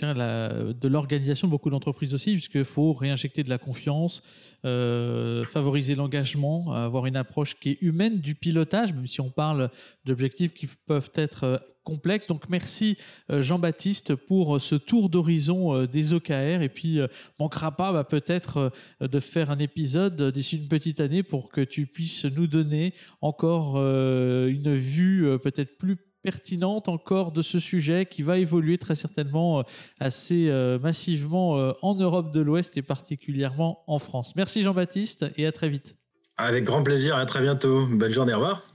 [0.83, 4.21] l'organisation de beaucoup d'entreprises aussi, puisqu'il faut réinjecter de la confiance,
[4.65, 9.69] euh, favoriser l'engagement, avoir une approche qui est humaine du pilotage, même si on parle
[10.05, 12.27] d'objectifs qui peuvent être euh, complexe.
[12.27, 12.97] Donc merci
[13.29, 16.99] euh, Jean-Baptiste pour euh, ce tour d'horizon euh, des OKR et puis
[17.39, 21.85] manquera pas bah, peut-être de faire un épisode d'ici une petite année pour que tu
[21.85, 28.37] puisses nous donner encore une vue peut-être plus pertinente encore de ce sujet qui va
[28.37, 29.63] évoluer très certainement
[29.99, 34.35] assez massivement en Europe de l'Ouest et particulièrement en France.
[34.35, 35.97] Merci Jean-Baptiste et à très vite.
[36.37, 37.85] Avec grand plaisir, à très bientôt.
[37.87, 38.70] Bonne journée, au revoir.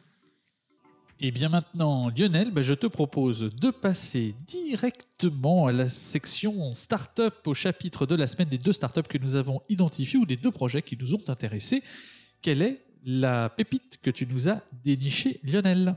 [1.18, 7.32] Et bien maintenant, Lionel, ben, je te propose de passer directement à la section Startup,
[7.46, 10.50] au chapitre de la semaine des deux startups que nous avons identifiées ou des deux
[10.50, 11.82] projets qui nous ont intéressés.
[12.42, 15.96] Quelle est la pépite que tu nous as dénichée, Lionel?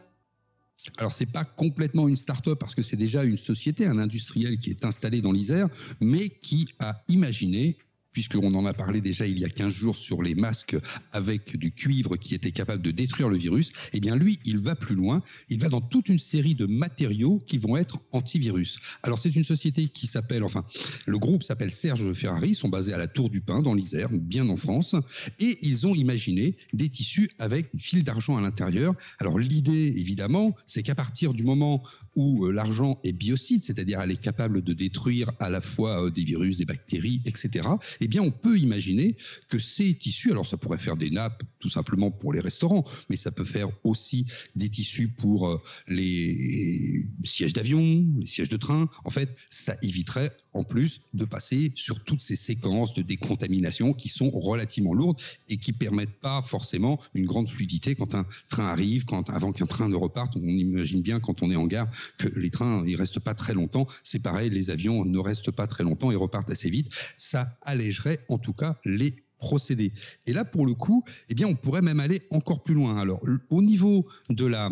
[0.98, 4.70] Alors, c'est pas complètement une start-up parce que c'est déjà une société, un industriel qui
[4.70, 5.68] est installé dans l'Isère,
[6.00, 7.78] mais qui a imaginé
[8.12, 10.78] puisqu'on en a parlé déjà il y a 15 jours sur les masques
[11.12, 14.76] avec du cuivre qui était capable de détruire le virus, eh bien lui, il va
[14.76, 18.80] plus loin, il va dans toute une série de matériaux qui vont être antivirus.
[19.04, 20.66] Alors c'est une société qui s'appelle, enfin,
[21.06, 24.10] le groupe s'appelle Serge Ferrari, ils sont basés à la Tour du Pin dans l'Isère,
[24.12, 24.96] bien en France,
[25.40, 28.94] et ils ont imaginé des tissus avec une file d'argent à l'intérieur.
[29.20, 31.84] Alors l'idée, évidemment, c'est qu'à partir du moment
[32.16, 36.10] où euh, l'argent est biocide, c'est-à-dire elle est capable de détruire à la fois euh,
[36.10, 37.68] des virus, des bactéries, etc.,
[38.02, 39.18] eh bien on peut imaginer
[39.48, 43.16] que ces tissus, alors ça pourrait faire des nappes tout simplement pour les restaurants, mais
[43.16, 48.90] ça peut faire aussi des tissus pour euh, les sièges d'avion, les sièges de train.
[49.04, 54.10] En fait, ça éviterait en plus de passer sur toutes ces séquences de décontamination qui
[54.10, 55.20] sont relativement lourdes
[55.50, 59.90] et qui permettent pas forcément une grande fluidité quand un train arrive, avant qu'un train
[59.90, 60.36] ne reparte.
[60.36, 63.54] On imagine bien quand on est en gare que les trains ils restent pas très
[63.54, 63.88] longtemps.
[64.04, 66.90] C'est pareil, les avions ne restent pas très longtemps et repartent assez vite.
[67.18, 69.94] Ça allégerait en tout cas les procédés.
[70.28, 72.98] Et là, pour le coup, eh bien, on pourrait même aller encore plus loin.
[72.98, 74.70] Alors, au niveau de la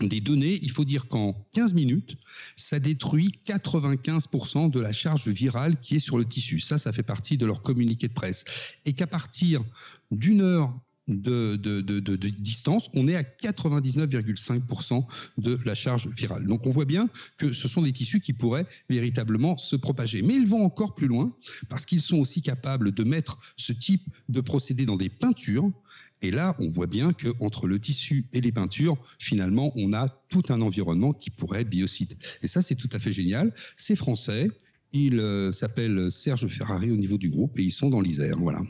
[0.00, 2.16] des données, il faut dire qu'en 15 minutes,
[2.54, 6.60] ça détruit 95% de la charge virale qui est sur le tissu.
[6.60, 8.44] Ça, ça fait partie de leur communiqué de presse.
[8.84, 9.64] Et qu'à partir
[10.12, 10.72] d'une heure
[11.08, 15.04] de, distance, on est à 99,5%
[15.38, 16.46] de la charge virale.
[16.46, 20.22] Donc on voit bien que ce sont des tissus qui pourraient véritablement se propager.
[20.22, 21.32] Mais ils vont encore plus loin
[21.68, 25.70] parce qu'ils sont aussi capables de mettre ce type de procédé dans des peintures.
[26.20, 30.42] Et là, on voit bien qu'entre le tissu et les peintures, finalement, on a tout
[30.48, 32.14] un environnement qui pourrait être biocide.
[32.42, 33.54] Et ça, c'est tout à fait génial.
[33.76, 34.50] C'est français.
[34.92, 38.38] Il euh, s'appelle Serge Ferrari au niveau du groupe et ils sont dans l'Isère.
[38.38, 38.62] Voilà.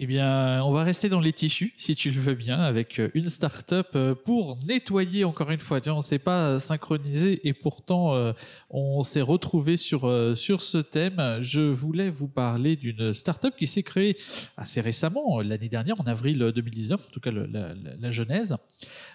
[0.00, 3.10] Eh bien, on va rester dans les tissus, si tu le veux bien, avec euh,
[3.14, 5.80] une start-up euh, pour nettoyer, encore une fois.
[5.88, 8.14] on ne s'est pas euh, synchronisé et pourtant,
[8.70, 11.40] on s'est retrouvé sur, sur ce thème.
[11.42, 14.16] Je voulais vous parler d'une start-up qui s'est créée
[14.56, 18.56] assez récemment, l'année dernière, en avril 2019, en tout cas la, genèse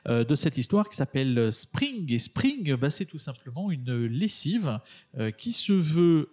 [0.05, 2.11] de cette histoire qui s'appelle Spring.
[2.11, 4.79] Et Spring, bah, c'est tout simplement une lessive
[5.37, 6.29] qui se veut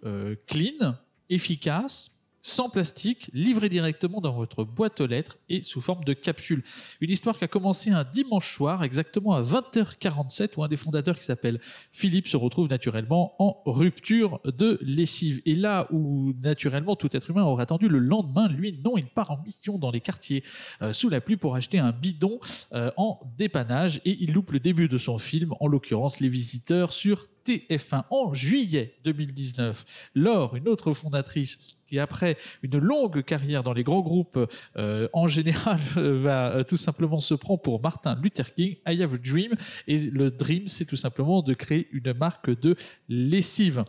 [0.47, 0.95] clean,
[1.29, 6.63] efficace, sans plastique, livré directement dans votre boîte aux lettres et sous forme de capsule.
[6.99, 11.17] Une histoire qui a commencé un dimanche soir, exactement à 20h47, où un des fondateurs
[11.17, 11.59] qui s'appelle
[11.91, 15.41] Philippe se retrouve naturellement en rupture de lessive.
[15.45, 19.31] Et là où naturellement tout être humain aurait attendu le lendemain, lui non, il part
[19.31, 20.43] en mission dans les quartiers
[20.81, 22.39] euh, sous la pluie pour acheter un bidon
[22.73, 26.93] euh, en dépannage et il loupe le début de son film, en l'occurrence Les Visiteurs
[26.93, 29.85] sur TF1 en juillet 2019.
[30.15, 34.39] Laure, une autre fondatrice, qui après une longue carrière dans les grands groupes,
[34.77, 39.13] euh, en général, va euh, tout simplement se prendre pour Martin Luther King, I have
[39.13, 39.53] a dream.
[39.87, 42.75] Et le dream, c'est tout simplement de créer une marque de
[43.09, 43.83] lessive.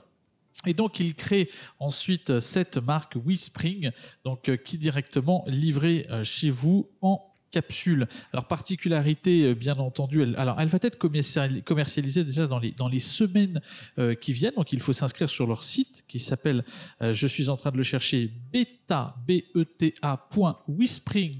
[0.66, 1.48] Et donc, il crée
[1.78, 3.90] ensuite cette marque WeSpring,
[4.24, 8.08] donc euh, qui directement livrée chez vous en capsule.
[8.32, 12.88] Alors, particularité, euh, bien entendu, elle, alors, elle va être commercialisée déjà dans les, dans
[12.88, 13.60] les semaines
[13.98, 14.54] euh, qui viennent.
[14.56, 16.64] Donc, il faut s'inscrire sur leur site qui s'appelle,
[17.02, 20.28] euh, je suis en train de le chercher, beta, B-E-T-A,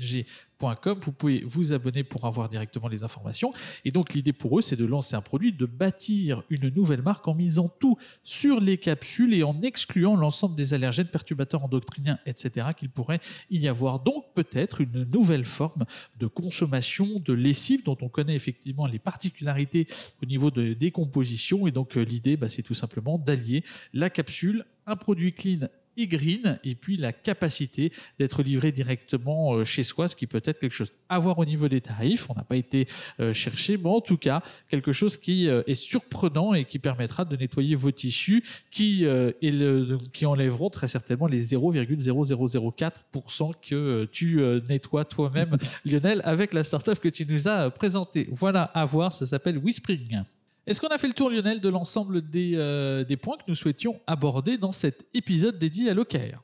[1.03, 3.51] Vous pouvez vous abonner pour avoir directement les informations.
[3.85, 7.29] Et donc l'idée pour eux, c'est de lancer un produit, de bâtir une nouvelle marque
[7.29, 12.69] en misant tout sur les capsules et en excluant l'ensemble des allergènes, perturbateurs endocriniens, etc.
[12.77, 14.01] qu'il pourrait y avoir.
[14.01, 15.85] Donc peut-être une nouvelle forme
[16.19, 19.87] de consommation de lessive dont on connaît effectivement les particularités
[20.23, 21.67] au niveau de décomposition.
[21.67, 26.07] Et donc euh, l'idée, bah, c'est tout simplement d'allier la capsule, un produit clean et
[26.07, 30.61] green, et puis la capacité d'être livré directement euh, chez soi, ce qui peut être
[30.61, 32.29] quelque chose à voir au niveau des tarifs.
[32.31, 32.87] On n'a pas été
[33.21, 37.25] euh, chercher, mais en tout cas, quelque chose qui euh, est surprenant et qui permettra
[37.25, 44.41] de nettoyer vos tissus, qui, et le, qui enlèveront très certainement les 0,0004% que tu
[44.69, 48.29] nettoies toi-même, Lionel, avec la startup que tu nous as présentée.
[48.31, 50.25] Voilà, à voir, ça s'appelle Whispring.
[50.67, 54.01] Est-ce qu'on a fait le tour, Lionel, de l'ensemble euh, des, points que nous souhaitions
[54.09, 56.43] aborder dans cet épisode dédié à l'OKR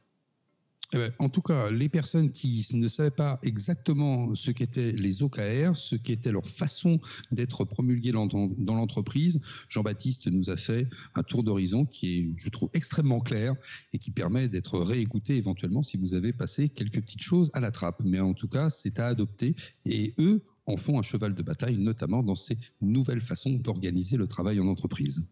[0.95, 5.23] eh ben, en tout cas, les personnes qui ne savaient pas exactement ce qu'étaient les
[5.23, 11.23] OKR, ce qu'était leur façon d'être promulguée dans, dans l'entreprise, Jean-Baptiste nous a fait un
[11.23, 13.55] tour d'horizon qui est, je trouve, extrêmement clair
[13.95, 17.71] et qui permet d'être réécouté éventuellement si vous avez passé quelques petites choses à la
[17.71, 18.03] trappe.
[18.05, 19.57] Mais en tout cas, c'est à adopter.
[19.87, 24.27] Et eux en font un cheval de bataille, notamment dans ces nouvelles façons d'organiser le
[24.27, 25.25] travail en entreprise.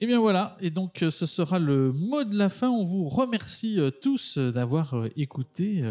[0.00, 2.70] Et eh bien voilà, et donc euh, ce sera le mot de la fin.
[2.70, 5.82] On vous remercie euh, tous euh, d'avoir écouté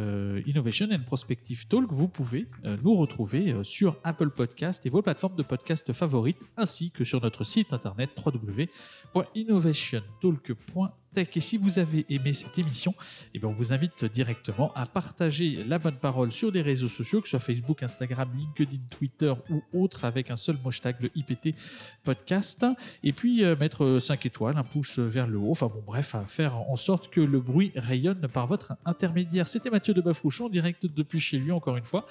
[0.46, 1.92] Innovation and Prospective Talk.
[1.92, 2.48] Vous pouvez
[2.86, 7.44] nous retrouver sur Apple Podcast et vos plateformes de podcast favorites, ainsi que sur notre
[7.44, 11.30] site internet www.innovationtalk.com Tech.
[11.36, 12.94] Et si vous avez aimé cette émission,
[13.34, 17.22] eh bien, on vous invite directement à partager la bonne parole sur les réseaux sociaux,
[17.22, 21.56] que ce soit Facebook, Instagram, LinkedIn, Twitter ou autre, avec un seul hashtag, le IPT
[22.04, 22.66] Podcast.
[23.04, 25.52] Et puis euh, mettre 5 étoiles, un pouce vers le haut.
[25.52, 29.48] Enfin bon, bref, à faire en sorte que le bruit rayonne par votre intermédiaire.
[29.48, 32.06] C'était Mathieu de Bafrouchon, direct depuis chez lui, encore une fois,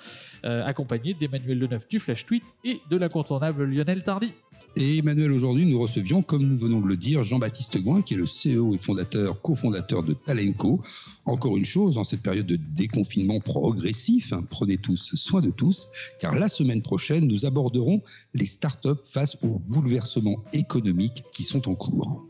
[0.44, 4.32] euh, accompagné d'Emmanuel Leneuf du Flash Tweet et de l'incontournable Lionel Tardy.
[4.78, 8.18] Et Emmanuel, aujourd'hui, nous recevions, comme nous venons de le dire, Jean-Baptiste Gouin, qui est
[8.18, 10.80] le CEO et fondateur, cofondateur de Talenco.
[11.24, 15.88] Encore une chose, en cette période de déconfinement progressif, hein, prenez tous soin de tous,
[16.20, 21.74] car la semaine prochaine, nous aborderons les startups face aux bouleversements économiques qui sont en
[21.74, 22.24] cours.